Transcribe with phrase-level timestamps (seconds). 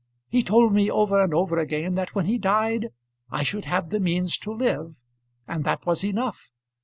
[0.29, 2.87] He told me over and over again that when he died
[3.29, 4.99] I should have the means to live,
[5.47, 6.49] and that was enough.